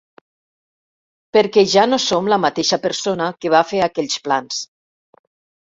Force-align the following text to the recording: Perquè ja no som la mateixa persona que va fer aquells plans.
Perquè 1.37 1.65
ja 1.75 1.83
no 1.91 1.99
som 2.07 2.31
la 2.35 2.41
mateixa 2.47 2.81
persona 2.89 3.29
que 3.39 3.53
va 3.59 3.65
fer 3.75 3.87
aquells 3.91 4.21
plans. 4.27 4.69